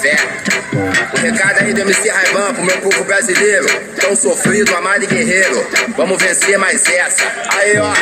[0.00, 0.16] fé.
[1.14, 3.66] O recado aí do MC Raivan pro meu povo brasileiro.
[4.00, 5.66] Tão sofrido, amado e guerreiro.
[5.96, 7.24] Vamos vencer mais essa.
[7.56, 7.92] Aí, ó.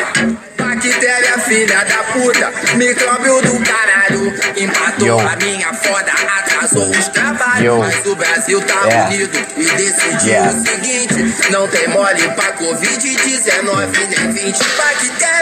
[0.57, 4.33] Bactéria, filha da puta, micróbio do caralho.
[4.57, 5.19] Empatou Yo.
[5.21, 7.65] a minha foda, atrasou os trabalhos.
[7.65, 7.79] Yo.
[7.79, 9.07] Mas o Brasil tá Yeah.
[9.15, 10.51] unido e decidiu Yeah.
[10.53, 15.34] o seguinte: não tem mole pra Covid-19 nem 20 bactéria.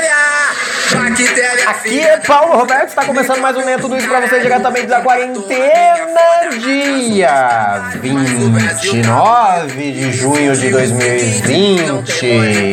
[1.66, 6.50] Aqui é Paulo Roberto, está começando mais um Neto Isso pra você diretamente da quarentena,
[6.60, 12.72] dia 29 de junho de 2020.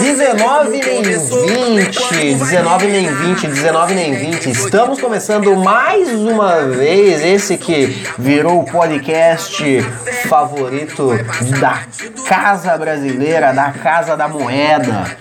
[0.00, 4.50] 19 nem 20, 19 nem 20, 19 nem 20.
[4.50, 9.82] Estamos começando mais uma vez esse que virou o podcast
[10.28, 11.18] favorito
[11.58, 11.80] da
[12.28, 15.16] Casa Brasileira, da Casa da Moeda.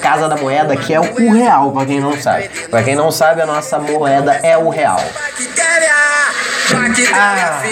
[0.00, 2.48] Casa da Moeda que é o real, pra quem não sabe.
[2.70, 5.00] Pra quem não sabe, a nossa moeda é o real.
[7.14, 7.62] Ah,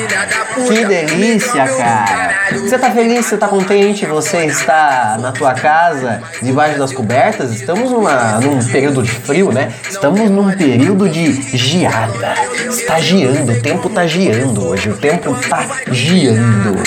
[0.68, 2.39] que delícia, cara.
[2.52, 7.52] Você tá feliz, você tá contente, você está na tua casa, debaixo das cobertas?
[7.52, 9.72] Estamos numa, num período de frio, né?
[9.88, 12.34] Estamos num período de geada.
[12.68, 16.78] Está geando, o tempo tá geando hoje, o tempo tá geando.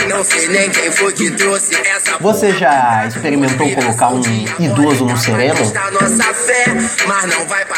[2.20, 4.22] Você já experimentou colocar um
[4.60, 5.60] idoso no sereno?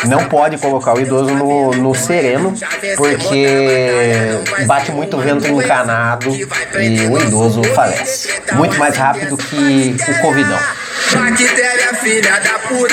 [0.06, 2.54] Não pode colocar o idoso no, no sereno,
[2.98, 8.42] porque bate muito vento encanado e o idoso falece.
[8.54, 10.60] Muito mais rápido que o Covidão.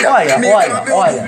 [0.06, 1.24] Olha, olha, olha.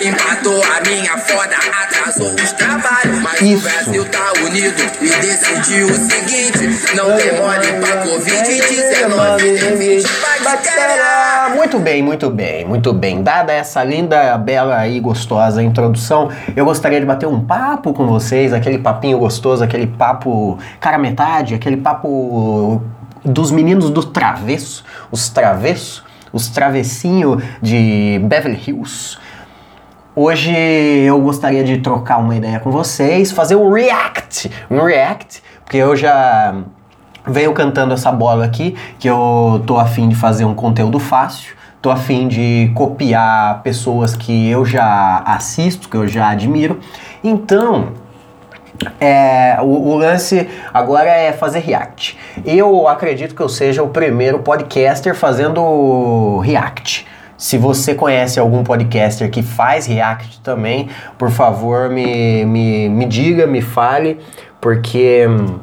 [0.00, 3.20] Empatou a minha foda, atrasou os trabalhos.
[3.20, 3.58] Mas Isso.
[3.58, 10.08] o Brasil tá unido e decidiu o seguinte: não tem mole pra Covid-19, nem 20
[10.44, 11.54] bactéria.
[11.54, 13.22] Muito bem, muito bem, muito bem.
[13.22, 18.52] Dada essa linda, bela e gostosa introdução, eu gostaria de bater um papo com vocês,
[18.52, 22.82] aquele papinho gostoso, aquele papo cara metade, aquele papo
[23.24, 29.18] dos meninos do travesso, os travessos, os travessinhos de Beverly Hills.
[30.16, 35.76] Hoje eu gostaria de trocar uma ideia com vocês, fazer um react, um react, porque
[35.76, 36.54] eu já
[37.26, 41.90] venho cantando essa bola aqui, que eu tô afim de fazer um conteúdo fácil, tô
[41.90, 46.78] afim de copiar pessoas que eu já assisto, que eu já admiro.
[47.24, 47.88] Então,
[49.00, 52.16] é, o, o lance agora é fazer react.
[52.44, 57.04] Eu acredito que eu seja o primeiro podcaster fazendo react.
[57.36, 63.46] Se você conhece algum podcaster que faz react também, por favor me, me, me diga,
[63.46, 64.18] me fale,
[64.60, 65.58] porque hum,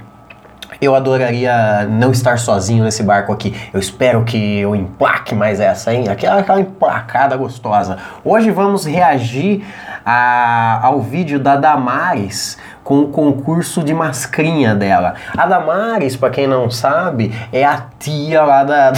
[0.82, 3.56] eu adoraria não estar sozinho nesse barco aqui.
[3.72, 6.06] Eu espero que eu emplaque mais essa, hein?
[6.10, 7.98] Aquela, aquela emplacada gostosa.
[8.26, 9.64] Hoje vamos reagir
[10.04, 15.14] a- ao vídeo da Damares com o concurso de mascrinha dela.
[15.38, 18.92] A Damares, pra quem não sabe, é a tia lá da,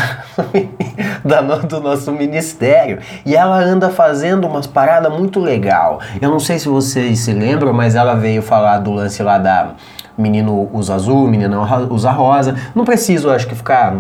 [1.24, 3.00] da no- do nosso ministério.
[3.26, 6.00] E ela anda fazendo umas paradas muito legal.
[6.22, 9.72] Eu não sei se vocês se lembram, mas ela veio falar do lance lá da
[10.18, 11.60] menino usa azul, menina
[11.90, 12.56] usa rosa.
[12.76, 13.96] Não preciso, acho que ficar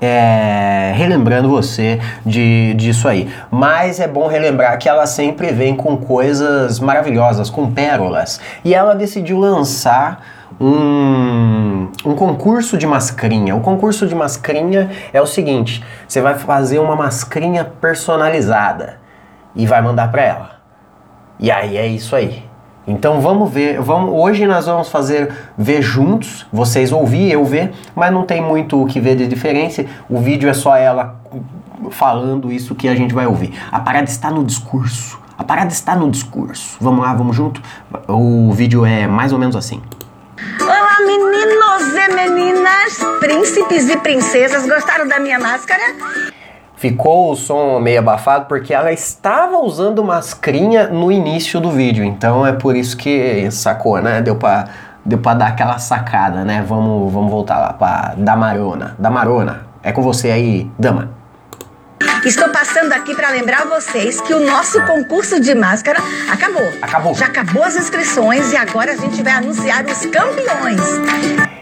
[0.00, 3.30] é, relembrando você de, disso aí.
[3.50, 8.40] Mas é bom relembrar que ela sempre vem com coisas maravilhosas, com pérolas.
[8.64, 10.24] E ela decidiu lançar
[10.58, 13.54] um, um concurso de mascrinha.
[13.54, 18.98] O concurso de mascrinha é o seguinte: você vai fazer uma mascrinha personalizada
[19.54, 20.50] e vai mandar para ela.
[21.38, 22.49] E aí é isso aí.
[22.86, 28.12] Então vamos ver, vamos, hoje nós vamos fazer ver juntos, vocês ouvir, eu ver, mas
[28.12, 29.84] não tem muito o que ver de diferença.
[30.08, 31.20] O vídeo é só ela
[31.90, 33.52] falando isso que a gente vai ouvir.
[33.70, 35.18] A parada está no discurso.
[35.36, 36.76] A parada está no discurso.
[36.80, 37.62] Vamos lá, vamos junto.
[38.08, 39.80] O vídeo é mais ou menos assim.
[40.60, 44.66] Olá, meninos e meninas, príncipes e princesas.
[44.66, 45.82] Gostaram da minha máscara?
[46.80, 52.46] Ficou o som meio abafado porque ela estava usando mascrinha no início do vídeo, então
[52.46, 54.22] é por isso que sacou, né?
[54.22, 54.64] Deu pra,
[55.04, 56.64] deu pra dar aquela sacada, né?
[56.66, 58.96] Vamos, vamos voltar lá pra Damarona.
[58.98, 61.10] Damarona, é com você aí, dama.
[62.24, 65.98] Estou passando aqui para lembrar vocês que o nosso concurso de máscara
[66.32, 66.66] acabou.
[66.80, 67.14] Acabou.
[67.14, 70.80] Já acabou as inscrições e agora a gente vai anunciar os campeões.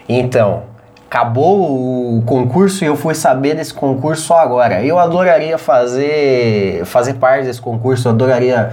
[0.07, 0.68] Então,
[1.09, 4.83] acabou o concurso e eu fui saber desse concurso só agora.
[4.83, 8.71] Eu adoraria fazer fazer parte desse concurso, eu adoraria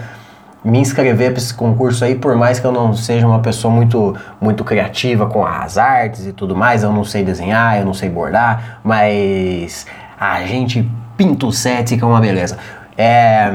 [0.62, 4.14] me inscrever para esse concurso aí, por mais que eu não seja uma pessoa muito
[4.38, 8.10] muito criativa com as artes e tudo mais, eu não sei desenhar, eu não sei
[8.10, 9.86] bordar, mas
[10.20, 10.86] a gente
[11.16, 12.58] pinta o set que é uma beleza.
[12.98, 13.50] É,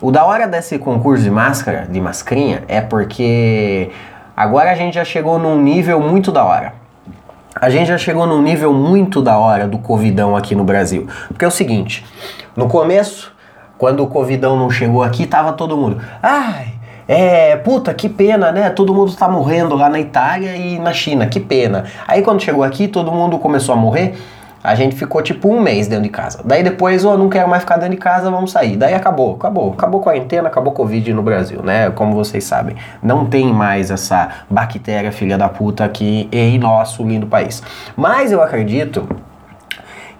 [0.00, 3.90] O da hora desse concurso de máscara, de mascrinha, é porque
[4.36, 6.87] agora a gente já chegou num nível muito da hora.
[7.60, 11.08] A gente já chegou num nível muito da hora do Covidão aqui no Brasil.
[11.28, 12.04] Porque é o seguinte,
[12.56, 13.32] no começo,
[13.76, 16.00] quando o Covidão não chegou aqui, tava todo mundo.
[16.22, 16.68] Ai,
[17.06, 18.70] é, puta, que pena, né?
[18.70, 21.84] Todo mundo tá morrendo lá na Itália e na China, que pena.
[22.06, 24.14] Aí quando chegou aqui, todo mundo começou a morrer.
[24.62, 26.40] A gente ficou tipo um mês dentro de casa.
[26.44, 28.76] Daí depois, oh, não quero mais ficar dentro de casa, vamos sair.
[28.76, 29.72] Daí acabou, acabou.
[29.72, 31.90] Acabou a quarentena, acabou Covid no Brasil, né?
[31.90, 32.76] Como vocês sabem.
[33.02, 37.62] Não tem mais essa bactéria filha da puta aqui em nosso lindo país.
[37.96, 39.08] Mas eu acredito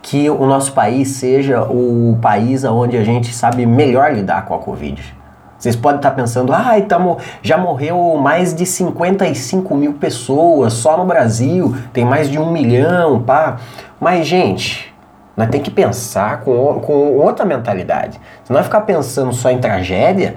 [0.01, 4.59] que o nosso país seja o país onde a gente sabe melhor lidar com a
[4.59, 5.18] Covid.
[5.59, 11.05] Vocês podem estar pensando, ai, tamo, já morreu mais de 55 mil pessoas só no
[11.05, 13.57] Brasil, tem mais de um milhão, pá.
[13.99, 14.95] Mas, gente,
[15.37, 18.21] nós tem que pensar com, com outra mentalidade.
[18.45, 20.37] Se nós ficar pensando só em tragédia,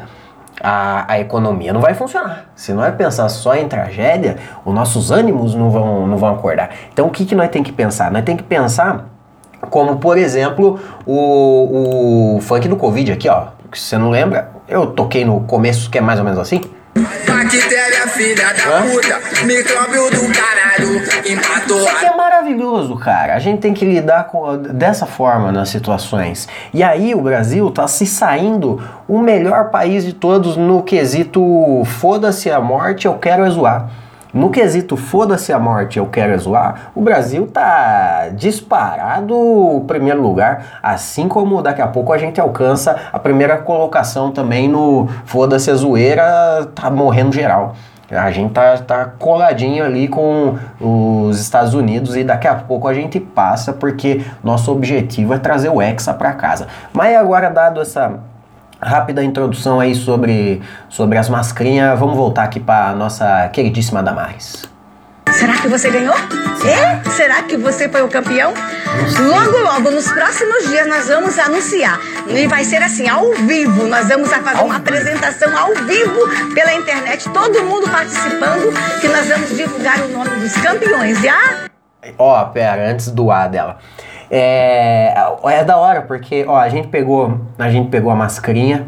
[0.63, 2.45] a, a economia não vai funcionar.
[2.56, 6.69] Se nós pensar só em tragédia, os nossos ânimos não vão, não vão acordar.
[6.91, 8.12] Então, o que, que nós tem que pensar?
[8.12, 9.06] Nós tem que pensar
[9.69, 13.47] como, por exemplo, o, o funk do Covid aqui, ó.
[13.73, 16.61] Se você não lembra, eu toquei no começo, que é mais ou menos assim.
[16.95, 18.81] Bactéria, filha da Hã?
[18.83, 23.35] puta, micróbio do caralho, empatou Isso aqui é maravilhoso, cara.
[23.35, 26.49] A gente tem que lidar com, dessa forma nas situações.
[26.73, 31.41] E aí o Brasil tá se saindo o melhor país de todos no quesito
[31.85, 33.89] foda-se a morte, eu quero é zoar.
[34.33, 40.80] No quesito foda-se a morte, eu quero é zoar, o Brasil tá disparado primeiro lugar,
[40.81, 45.75] assim como daqui a pouco a gente alcança a primeira colocação também no foda-se a
[45.75, 46.24] zoeira,
[46.74, 47.75] tá morrendo geral.
[48.10, 52.94] A gente tá, tá coladinho ali com os Estados Unidos e daqui a pouco a
[52.94, 56.68] gente passa porque nosso objetivo é trazer o Hexa para casa.
[56.94, 58.19] Mas agora, dado essa
[58.81, 64.69] rápida introdução aí sobre, sobre as mascrinhas, vamos voltar aqui para nossa queridíssima Damares.
[65.31, 66.13] Será que você ganhou?
[66.66, 67.10] É?
[67.12, 68.54] Será que você foi o campeão?
[69.19, 72.00] Logo, logo, nos próximos dias, nós vamos anunciar.
[72.28, 73.88] E vai ser assim, ao vivo.
[73.88, 79.56] Nós vamos fazer uma apresentação ao vivo pela internet, todo mundo participando, que nós vamos
[79.56, 81.19] divulgar o nome dos campeões.
[81.22, 81.69] Já?
[82.18, 83.78] Ó, pera, antes do A dela.
[84.33, 85.13] É,
[85.44, 88.88] é da hora, porque ó, a gente pegou, a gente pegou a mascarinha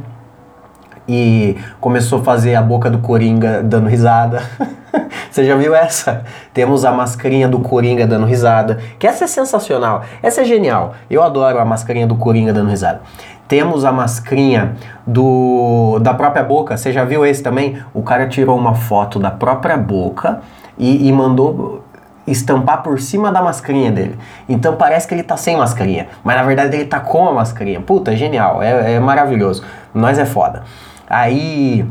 [1.06, 4.42] e começou a fazer a boca do Coringa dando risada.
[5.30, 6.24] Você já viu essa?
[6.54, 10.94] Temos a mascarinha do Coringa dando risada, que essa é sensacional, essa é genial.
[11.10, 13.01] Eu adoro a mascarinha do Coringa dando risada.
[13.45, 14.75] Temos a mascarinha
[15.06, 16.78] do da própria boca.
[16.78, 17.84] Você já viu esse também?
[17.94, 20.40] O cara tirou uma foto da própria boca
[20.78, 21.84] e, e mandou
[22.25, 24.17] estampar por cima da mascarinha dele.
[24.47, 27.81] Então parece que ele tá sem mascarinha, mas na verdade ele tá com a mascarinha.
[27.81, 29.63] Puta, genial, é, é maravilhoso.
[29.93, 30.63] Nós é foda.
[31.09, 31.85] Aí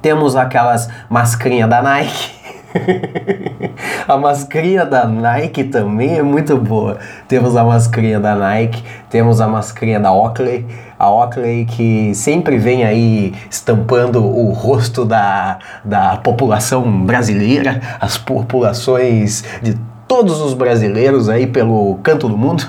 [0.00, 2.38] temos aquelas mascarinhas da Nike.
[4.06, 6.98] a mascarinha da Nike também é muito boa.
[7.26, 10.66] Temos a mascarinha da Nike, temos a mascarinha da Oakley,
[10.98, 19.44] a Oakley que sempre vem aí estampando o rosto da, da população brasileira, as populações
[19.62, 19.78] de
[20.08, 22.66] todos os brasileiros aí pelo canto do mundo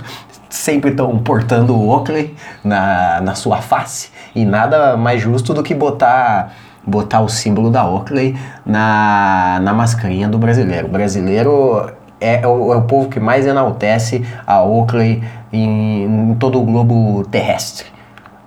[0.50, 5.74] sempre estão portando o Oakley na, na sua face e nada mais justo do que
[5.74, 6.54] botar
[6.86, 8.36] botar o símbolo da Oakley
[8.66, 10.88] na, na mascarinha do brasileiro.
[10.88, 16.36] O brasileiro é, é, o, é o povo que mais enaltece a Oakley em, em
[16.36, 17.99] todo o globo terrestre.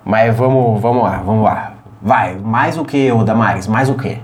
[0.05, 1.73] Mas vamos, vamos lá, vamos lá.
[2.01, 3.67] Vai, mais o que, ô Damares?
[3.67, 4.19] Mais o que?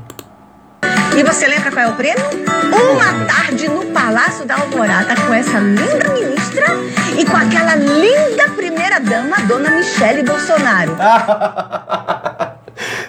[1.17, 2.23] E você lembra qual é o prêmio?
[2.65, 6.65] Uma tarde no Palácio da Alvorada com essa linda ministra
[7.17, 10.95] e com aquela linda primeira dama, dona Michele Bolsonaro.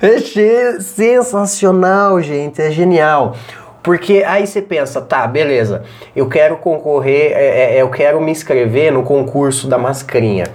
[0.02, 3.36] É sensacional, gente, é genial.
[3.82, 5.84] Porque aí você pensa, tá, beleza,
[6.14, 10.46] eu quero concorrer, é, é, eu quero me inscrever no concurso da mascarinha.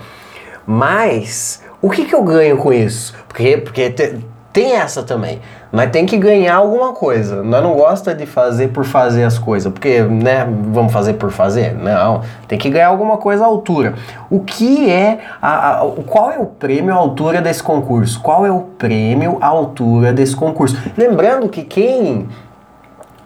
[0.65, 3.13] Mas o que, que eu ganho com isso?
[3.27, 4.19] Porque, porque te-
[4.53, 5.41] tem essa também.
[5.71, 7.43] Nós tem que ganhar alguma coisa.
[7.43, 11.73] Nós não gosta de fazer por fazer as coisas, porque, né, vamos fazer por fazer?
[11.75, 13.95] Não, tem que ganhar alguma coisa à altura.
[14.29, 18.21] O que é a, a- qual é o prêmio à altura desse concurso?
[18.21, 20.77] Qual é o prêmio à altura desse concurso?
[20.97, 22.29] Lembrando que quem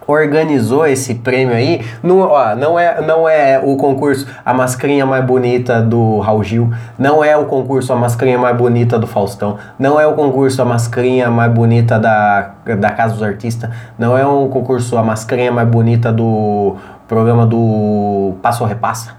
[0.10, 5.24] organizou esse prêmio aí, não, ó, não, é, não é o concurso A Mascarinha Mais
[5.24, 10.00] Bonita do Raul Gil, não é o concurso A Mascarinha Mais Bonita do Faustão, não
[10.00, 14.50] é o concurso A Mascarinha Mais Bonita da, da Casa dos Artistas, não é um
[14.50, 16.75] concurso A Mascarinha Mais Bonita do
[17.08, 19.16] programa do Passo ou Repassa,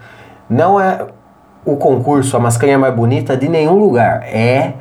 [0.49, 1.07] não é
[1.65, 4.75] o concurso A Mascarinha Mais Bonita de nenhum lugar, é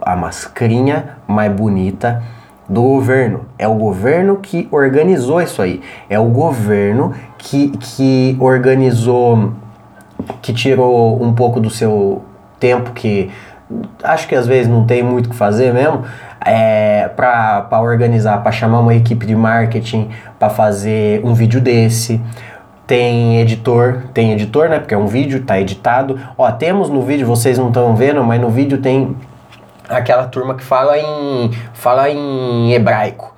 [0.00, 2.22] a mascrinha mais bonita
[2.68, 3.46] do governo.
[3.58, 5.80] É o governo que organizou isso aí.
[6.08, 9.52] É o governo que, que organizou,
[10.42, 12.22] que tirou um pouco do seu
[12.60, 13.30] tempo, que
[14.02, 16.04] acho que às vezes não tem muito o que fazer mesmo,
[16.44, 20.08] é, para organizar, para chamar uma equipe de marketing
[20.38, 22.20] para fazer um vídeo desse.
[22.86, 24.78] Tem editor, tem editor, né?
[24.78, 26.18] Porque é um vídeo, tá editado.
[26.38, 29.14] Ó, temos no vídeo, vocês não estão vendo, mas no vídeo tem
[29.88, 33.34] aquela turma que fala em fala em hebraico,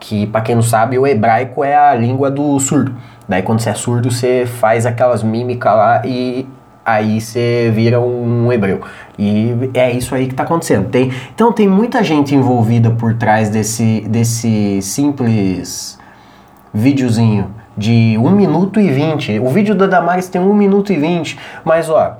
[0.00, 2.94] que para quem não sabe, o hebraico é a língua do surdo.
[3.28, 6.46] Daí quando você é surdo, você faz aquelas mímicas lá e
[6.84, 8.80] aí você vira um hebreu.
[9.18, 10.88] E é isso aí que está acontecendo.
[10.88, 15.98] Tem, então tem muita gente envolvida por trás desse, desse simples
[16.74, 19.38] videozinho de 1 minuto e 20.
[19.40, 22.18] O vídeo da Damares tem 1 minuto e 20, mas ó,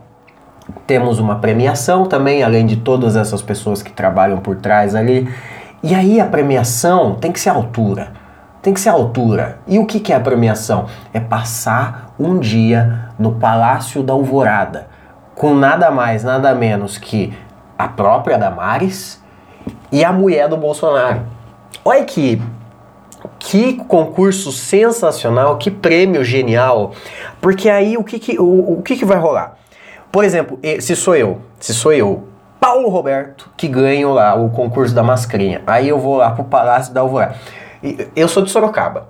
[0.87, 5.29] temos uma premiação também, além de todas essas pessoas que trabalham por trás ali.
[5.83, 8.13] E aí a premiação tem que ser altura.
[8.61, 9.59] Tem que ser altura.
[9.67, 10.87] E o que, que é a premiação?
[11.13, 14.87] É passar um dia no Palácio da Alvorada,
[15.35, 17.37] com nada mais, nada menos que
[17.77, 19.21] a própria Damares
[19.91, 21.23] e a mulher do Bolsonaro.
[21.85, 22.41] Olha que
[23.39, 26.93] que concurso sensacional, que prêmio genial.
[27.41, 29.57] Porque aí o que, que, o, o que, que vai rolar?
[30.13, 32.29] Por exemplo, se sou eu, se sou eu,
[32.61, 35.63] Paulo Roberto, que ganho lá o concurso da mascarinha.
[35.67, 37.35] Aí eu vou lá pro Palácio da Alvorada.
[38.15, 39.09] Eu sou de Sorocaba.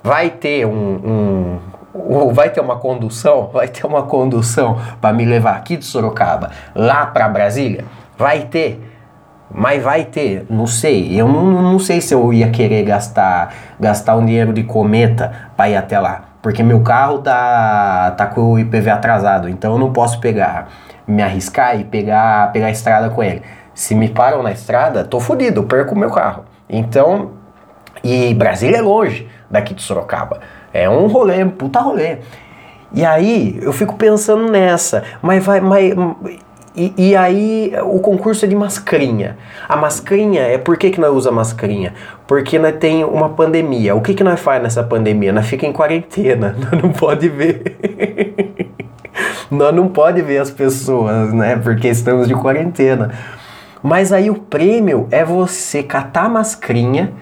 [0.00, 1.58] Vai ter um,
[1.92, 6.52] um vai ter uma condução, vai ter uma condução para me levar aqui de Sorocaba
[6.72, 7.84] lá para Brasília?
[8.16, 8.80] Vai ter.
[9.50, 11.20] Mas vai ter, não sei.
[11.20, 15.68] Eu não, não sei se eu ia querer gastar gastar um dinheiro de cometa para
[15.68, 19.90] ir até lá porque meu carro tá, tá com o IPV atrasado, então eu não
[19.94, 20.68] posso pegar,
[21.06, 23.40] me arriscar e pegar, pegar a estrada com ele.
[23.72, 26.44] Se me param na estrada, tô fodido, perco o meu carro.
[26.68, 27.30] Então,
[28.04, 30.40] e Brasília é longe daqui de Sorocaba.
[30.70, 32.18] É um rolê, um puta rolê.
[32.92, 35.94] E aí eu fico pensando nessa, mas vai, mas
[36.76, 39.38] e, e, aí o concurso é de mascarinha.
[39.68, 41.94] A mascarinha é por que, que nós usa mascarinha?
[42.26, 43.94] Porque nós tem uma pandemia.
[43.94, 45.32] O que, que nós faz nessa pandemia?
[45.32, 46.56] Nós fica em quarentena.
[46.58, 47.76] Nós não pode ver.
[49.50, 51.56] nós não pode ver as pessoas, né?
[51.56, 53.12] Porque estamos de quarentena.
[53.82, 57.12] Mas aí o prêmio é você catar a mascarinha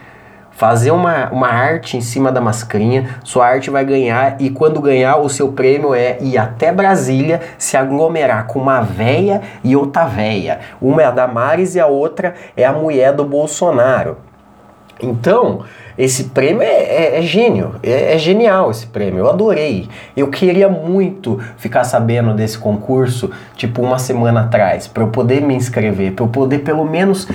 [0.52, 5.16] fazer uma, uma arte em cima da mascarinha, sua arte vai ganhar e quando ganhar
[5.16, 10.60] o seu prêmio é ir até Brasília se aglomerar com uma véia e outra véia.
[10.80, 14.16] Uma é a Damares e a outra é a mulher do Bolsonaro.
[15.02, 15.64] Então,
[15.98, 19.88] esse prêmio é, é, é gênio, é, é, genial esse prêmio, eu adorei.
[20.16, 25.54] Eu queria muito ficar sabendo desse concurso, tipo uma semana atrás, para eu poder me
[25.54, 27.28] inscrever, para eu poder pelo menos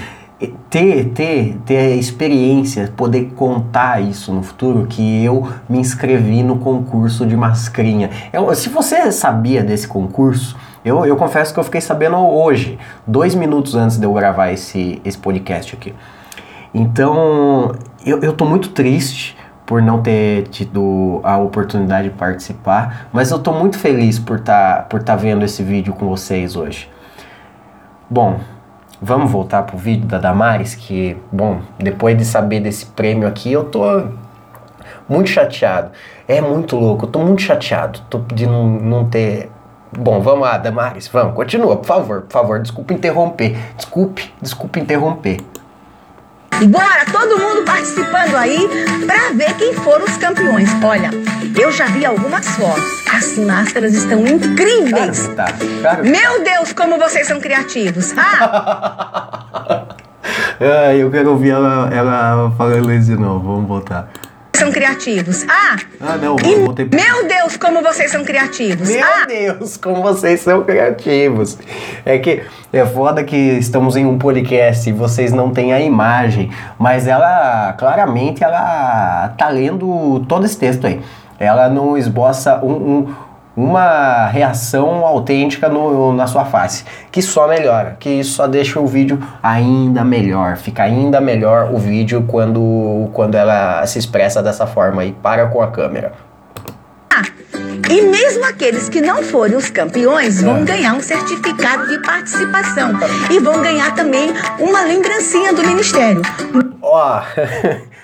[0.69, 7.25] ter, ter, ter experiência, poder contar isso no futuro, que eu me inscrevi no concurso
[7.25, 8.09] de mascrinha.
[8.31, 13.33] Eu, se você sabia desse concurso, eu, eu confesso que eu fiquei sabendo hoje, dois
[13.33, 15.93] minutos antes de eu gravar esse, esse podcast aqui.
[16.73, 17.71] Então,
[18.05, 23.39] eu, eu tô muito triste por não ter tido a oportunidade de participar, mas eu
[23.39, 26.89] tô muito feliz por estar tá, por tá vendo esse vídeo com vocês hoje.
[28.09, 28.39] Bom,
[29.01, 33.65] Vamos voltar pro vídeo da Damares, que, bom, depois de saber desse prêmio aqui, eu
[33.65, 33.83] tô
[35.07, 35.91] muito chateado.
[36.27, 39.51] É muito louco, eu tô muito chateado tô, de não, não ter.
[39.97, 43.55] Bom, vamos lá, Damares, vamos, continua, por favor, por favor, desculpe interromper.
[43.75, 45.41] Desculpe, desculpe interromper.
[46.65, 48.67] Bora, todo mundo participando aí
[49.05, 50.69] para ver quem foram os campeões.
[50.83, 51.11] Olha,
[51.55, 53.03] eu já vi algumas fotos.
[53.13, 55.27] As máscaras estão incríveis.
[55.27, 55.53] Claro, tá.
[55.81, 56.03] claro.
[56.05, 58.13] Meu Deus, como vocês são criativos.
[58.17, 59.85] Ah!
[60.59, 63.53] ah eu quero ouvir ela, ela falando isso de novo.
[63.53, 64.09] Vamos voltar
[64.57, 65.45] são criativos.
[65.47, 65.77] Ah!
[65.99, 66.89] Ah, não, e, voltei...
[66.91, 68.89] Meu Deus, como vocês são criativos.
[68.89, 69.25] Meu ah.
[69.25, 71.57] Deus, como vocês são criativos.
[72.05, 76.51] É que é foda que estamos em um podcast e vocês não têm a imagem,
[76.77, 80.99] mas ela, claramente, ela tá lendo todo esse texto aí.
[81.39, 83.15] Ela não esboça um, um
[83.57, 88.85] uma reação autêntica no, na sua face, que só melhora, que isso só deixa o
[88.85, 95.03] vídeo ainda melhor, fica ainda melhor o vídeo quando, quando ela se expressa dessa forma
[95.03, 96.11] e para com a câmera.
[97.09, 97.23] Ah,
[97.89, 100.63] e mesmo aqueles que não forem os campeões vão é.
[100.63, 102.91] ganhar um certificado de participação
[103.31, 106.21] e vão ganhar também uma lembrancinha do ministério.
[106.79, 107.87] Ó, oh.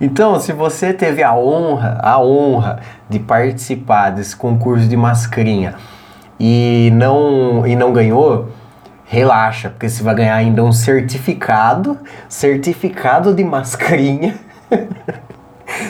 [0.00, 5.74] Então, se você teve a honra, a honra de participar desse concurso de mascarinha
[6.38, 8.48] e não, e não ganhou,
[9.04, 14.36] relaxa, porque você vai ganhar ainda um certificado, certificado de mascarinha.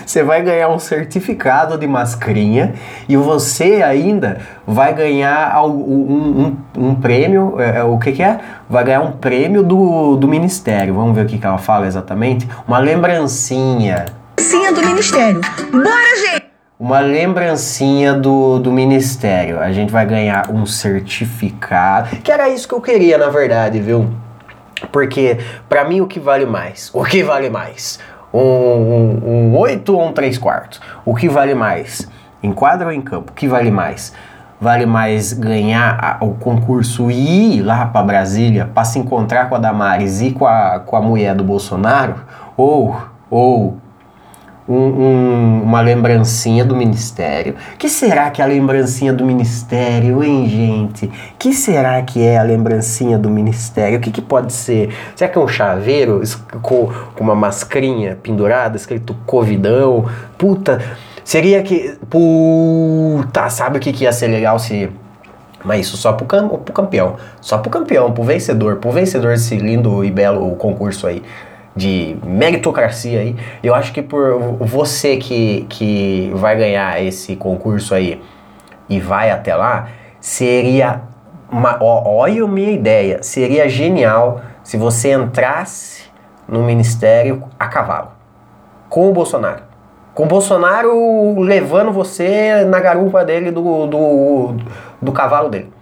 [0.05, 2.75] Você vai ganhar um certificado de mascarinha
[3.09, 7.55] e você ainda vai ganhar um, um, um prêmio.
[7.59, 8.39] É, é, o que, que, é?
[8.69, 10.95] Vai ganhar um prêmio do, do Ministério.
[10.95, 12.49] Vamos ver o que, que ela fala exatamente.
[12.67, 14.07] Uma lembrancinha.
[14.39, 15.41] Lembrancinha do Ministério.
[15.73, 16.51] Bora, gente!
[16.79, 19.61] Uma lembrancinha do, do Ministério.
[19.61, 22.17] A gente vai ganhar um certificado.
[22.23, 24.09] Que era isso que eu queria, na verdade, viu?
[24.91, 26.91] Porque, para mim, o que vale mais?
[26.95, 27.99] O que vale mais?
[28.33, 30.81] Um, um, um 8 ou um 3 quartos?
[31.05, 32.09] O que vale mais?
[32.43, 33.33] Em quadra ou em campo?
[33.33, 34.13] O que vale mais?
[34.61, 39.55] Vale mais ganhar a, o concurso e ir lá para Brasília para se encontrar com
[39.55, 42.17] a Damares e com a, com a mulher do Bolsonaro?
[42.57, 42.97] Ou,
[43.31, 43.80] ou
[44.71, 47.57] um, um, uma lembrancinha do ministério.
[47.77, 51.11] que será que é a lembrancinha do ministério, hein, gente?
[51.37, 53.99] que será que é a lembrancinha do ministério?
[53.99, 54.95] O que, que pode ser?
[55.17, 56.23] Será que é um chaveiro
[56.62, 60.09] com, uma mascrinha pendurada, escrito Covidão?
[60.39, 60.81] Puta,
[61.25, 61.99] seria que.
[62.09, 64.89] Puta, sabe o que, que ia ser legal se.
[65.65, 67.17] Mas isso só pro, cam pro campeão.
[67.41, 68.77] Só pro campeão, pro vencedor.
[68.77, 71.23] Pro vencedor desse lindo e belo concurso aí
[71.75, 73.37] de meritocracia aí.
[73.62, 78.21] Eu acho que por você que, que vai ganhar esse concurso aí
[78.89, 79.89] e vai até lá,
[80.21, 81.03] seria
[81.50, 86.05] uma, ó, olha a minha ideia, seria genial se você entrasse
[86.49, 88.21] no ministério a cavalo
[88.91, 89.62] com o Bolsonaro.
[90.12, 94.57] Com o Bolsonaro levando você na garupa dele do, do,
[95.00, 95.73] do cavalo dele.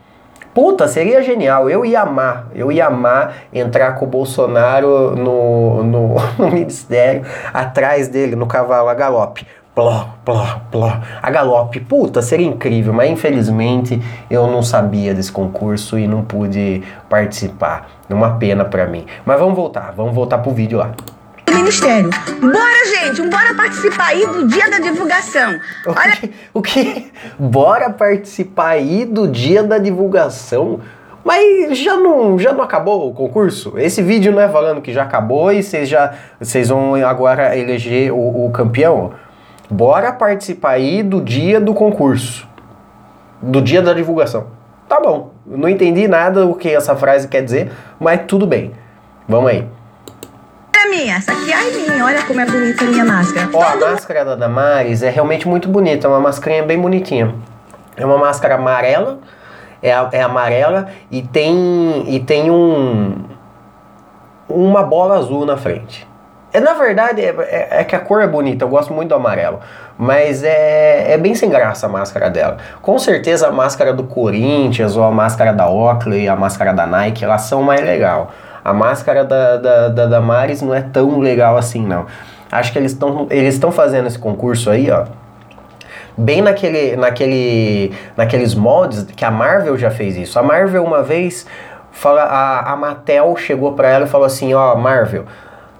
[0.58, 1.70] Puta, seria genial.
[1.70, 2.48] Eu ia amar.
[2.52, 7.22] Eu ia amar entrar com o Bolsonaro no, no, no ministério,
[7.54, 9.46] atrás dele, no cavalo a galope.
[9.72, 10.94] Pló, pló, pló.
[11.22, 11.78] A galope.
[11.78, 17.86] Puta, seria incrível, mas infelizmente eu não sabia desse concurso e não pude participar.
[18.10, 19.06] Uma pena para mim.
[19.24, 20.90] Mas vamos voltar, vamos voltar pro vídeo lá.
[21.58, 22.08] Ministério.
[22.40, 25.58] Bora, gente, bora participar aí do dia da divulgação.
[25.86, 26.30] Olha...
[26.54, 27.10] O, que?
[27.36, 30.78] Bora participar aí do dia da divulgação?
[31.24, 33.76] Mas já não, já não acabou o concurso?
[33.76, 38.12] Esse vídeo não é falando que já acabou e vocês já vocês vão agora eleger
[38.12, 39.14] o, o campeão?
[39.68, 42.46] Bora participar aí do dia do concurso.
[43.42, 44.46] Do dia da divulgação.
[44.88, 45.32] Tá bom.
[45.44, 48.72] Não entendi nada o que essa frase quer dizer, mas tudo bem.
[49.28, 49.66] Vamos aí
[50.78, 51.32] é minha, essa
[51.98, 52.04] aqui é.
[52.04, 53.48] Olha como é bonita a minha máscara.
[53.52, 57.34] Ó, a máscara da Damares é realmente muito bonita, é uma mascarinha bem bonitinha.
[57.96, 59.18] É uma máscara amarela,
[59.82, 63.26] é, é amarela e tem, e tem um
[64.48, 66.08] uma bola azul na frente.
[66.50, 69.14] É, na verdade, é, é, é, que a cor é bonita, eu gosto muito do
[69.14, 69.60] amarelo.
[69.98, 72.56] Mas é, é bem sem graça a máscara dela.
[72.80, 77.24] Com certeza a máscara do Corinthians, ou a máscara da Oakley, a máscara da Nike,
[77.24, 78.30] elas são mais legal.
[78.68, 82.06] A máscara da, da, da Damares não é tão legal assim, não.
[82.50, 85.04] Acho que eles estão eles fazendo esse concurso aí, ó.
[86.16, 90.38] Bem naquele, naquele, naqueles moldes que a Marvel já fez isso.
[90.38, 91.46] A Marvel uma vez,
[91.92, 95.26] fala, a, a Mattel chegou para ela e falou assim, ó, Marvel,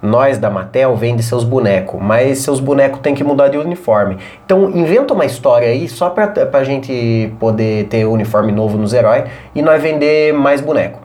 [0.01, 4.17] nós da Mattel vende seus bonecos, mas seus bonecos tem que mudar de uniforme.
[4.45, 9.25] Então inventa uma história aí só pra, pra gente poder ter uniforme novo nos heróis
[9.53, 10.99] e nós vender mais boneco.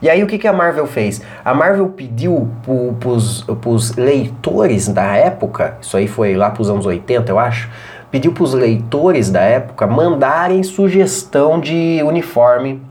[0.00, 1.22] E aí o que, que a Marvel fez?
[1.44, 2.48] A Marvel pediu
[3.00, 7.70] para os leitores da época, isso aí foi lá para os anos 80, eu acho,
[8.10, 12.82] pediu para os leitores da época mandarem sugestão de uniforme,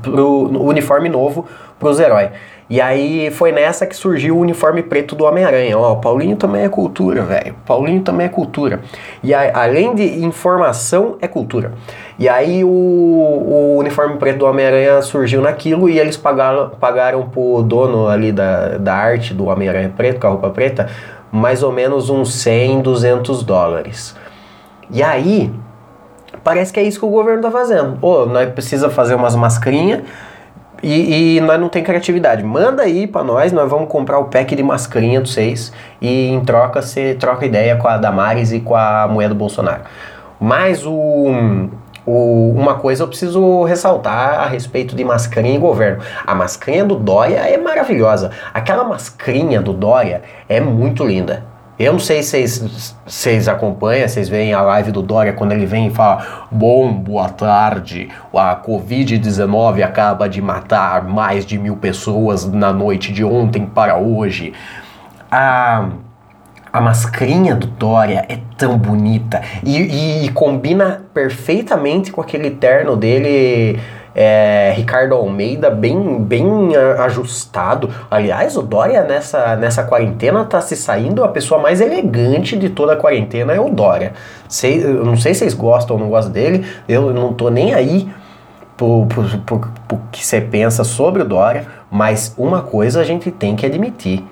[0.00, 1.46] pro, uniforme novo
[1.78, 2.30] para os heróis.
[2.70, 5.76] E aí foi nessa que surgiu o uniforme preto do Homem-Aranha.
[5.76, 7.52] Ó, Paulinho também é cultura, velho.
[7.66, 8.78] Paulinho também é cultura.
[9.24, 11.72] E a, além de informação, é cultura.
[12.16, 17.60] E aí o, o uniforme preto do Homem-Aranha surgiu naquilo e eles pagaram, pagaram pro
[17.60, 20.88] dono ali da, da arte do Homem-Aranha preto, com a roupa preta,
[21.32, 24.14] mais ou menos uns 100, 200 dólares.
[24.92, 25.52] E aí,
[26.44, 27.98] parece que é isso que o governo tá fazendo.
[27.98, 30.02] Pô, nós precisa fazer umas mascarinhas
[30.82, 32.42] e, e, nós não tem criatividade.
[32.42, 36.40] Manda aí para nós, nós vamos comprar o pack de mascarinha dos seis e em
[36.40, 39.82] troca você troca ideia com a Damares e com a mulher do Bolsonaro.
[40.40, 41.26] Mas o,
[42.06, 46.02] o, uma coisa eu preciso ressaltar a respeito de mascarinha e governo.
[46.26, 48.30] A mascarinha do Dória é maravilhosa.
[48.54, 51.49] Aquela mascarinha do Dória é muito linda.
[51.80, 52.62] Eu não sei se
[53.06, 57.30] vocês acompanham, vocês veem a live do Dória quando ele vem e fala: Bom, boa
[57.30, 63.96] tarde, a Covid-19 acaba de matar mais de mil pessoas na noite de ontem para
[63.96, 64.52] hoje.
[65.30, 65.88] A,
[66.70, 72.94] a mascarinha do Dória é tão bonita e, e, e combina perfeitamente com aquele terno
[72.94, 73.80] dele
[74.14, 77.90] é, Ricardo Almeida bem, bem ajustado.
[78.10, 82.94] Aliás, o Dória nessa, nessa quarentena tá se saindo a pessoa mais elegante de toda
[82.94, 84.12] a quarentena é o Dória.
[84.48, 87.74] Sei, eu não sei se vocês gostam ou não gostam dele, eu não tô nem
[87.74, 88.08] aí
[88.76, 89.06] pro,
[89.46, 89.60] pro
[90.10, 94.24] que você pensa sobre o Dória, mas uma coisa a gente tem que admitir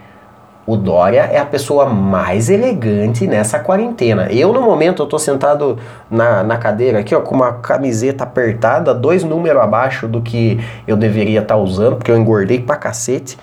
[0.69, 4.31] o Dória é a pessoa mais elegante nessa quarentena.
[4.31, 5.79] Eu, no momento, eu tô sentado
[6.11, 10.95] na, na cadeira aqui, ó, com uma camiseta apertada, dois números abaixo do que eu
[10.95, 13.39] deveria estar tá usando, porque eu engordei pra cacete.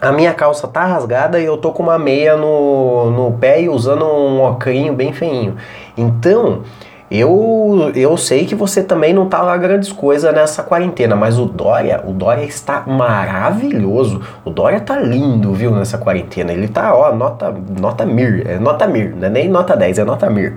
[0.00, 3.68] A minha calça tá rasgada e eu tô com uma meia no, no pé e
[3.68, 5.56] usando um ocrinho bem feinho.
[5.94, 6.62] Então,
[7.10, 11.44] eu, eu sei que você também não tá lá grandes coisas nessa quarentena, mas o
[11.44, 14.22] Dória, o Dória está maravilhoso.
[14.44, 16.52] O Dória tá lindo, viu, nessa quarentena.
[16.52, 20.04] Ele tá, ó, nota, nota mir, é nota mir, não é nem nota 10, é
[20.04, 20.56] nota mir.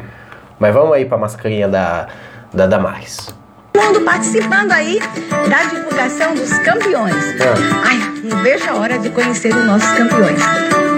[0.58, 2.08] Mas vamos aí pra mascarinha da,
[2.54, 3.36] da Damares.
[3.76, 5.00] Mundo participando aí
[5.50, 7.36] da divulgação dos campeões.
[7.42, 7.90] Ah.
[7.90, 10.40] Ai, não vejo a hora de conhecer os nossos campeões.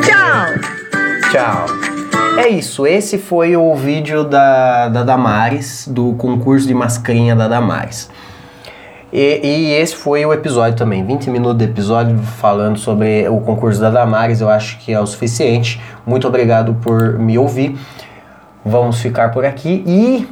[0.05, 1.31] Tchau!
[1.31, 1.98] Tchau!
[2.39, 8.09] É isso, esse foi o vídeo da, da Damares, do concurso de mascarinha da Damares.
[9.11, 13.81] E, e, esse foi o episódio também, 20 minutos de episódio falando sobre o concurso
[13.81, 15.81] da Damares, eu acho que é o suficiente.
[16.05, 17.77] Muito obrigado por me ouvir.
[18.63, 20.25] Vamos ficar por aqui e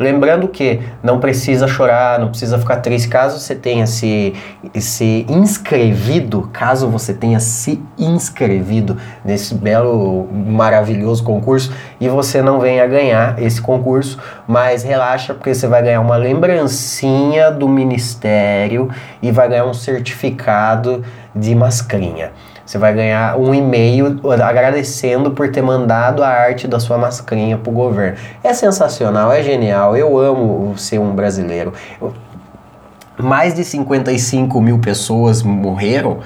[0.00, 4.32] Lembrando que não precisa chorar, não precisa ficar triste caso você tenha se,
[4.74, 12.86] se inscrevido, caso você tenha se inscrevido nesse belo, maravilhoso concurso e você não venha
[12.86, 18.88] ganhar esse concurso, mas relaxa porque você vai ganhar uma lembrancinha do ministério
[19.20, 21.04] e vai ganhar um certificado
[21.36, 22.32] de mascrinha.
[22.70, 27.72] Você vai ganhar um e-mail agradecendo por ter mandado a arte da sua mascarinha pro
[27.72, 28.16] governo.
[28.44, 29.96] É sensacional, é genial.
[29.96, 31.72] Eu amo ser um brasileiro.
[33.18, 36.20] Mais de 55 mil pessoas morreram.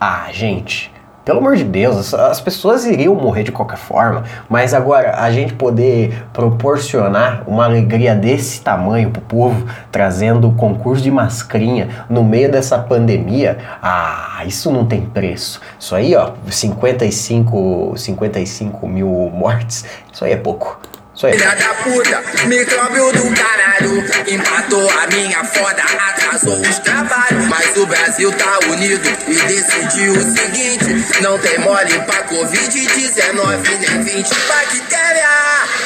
[0.00, 0.92] Ah, gente,
[1.24, 5.54] pelo amor de Deus, as pessoas iriam morrer de qualquer forma, mas agora a gente
[5.54, 12.52] poder proporcionar uma alegria desse tamanho pro povo, trazendo o concurso de mascrinha no meio
[12.52, 15.60] dessa pandemia, ah, isso não tem preço.
[15.78, 20.78] Isso aí, ó, 55, 55 mil mortes, isso aí é pouco.
[21.14, 21.32] Isso aí.
[21.32, 24.04] Filha da puta, micróbio do caralho.
[24.26, 27.46] Empatou a minha foda, atrasou os trabalhos.
[27.46, 34.02] Mas o Brasil tá unido e decidiu o seguinte: não tem mole pra Covid-19 nem
[34.02, 35.43] 20 bactérias.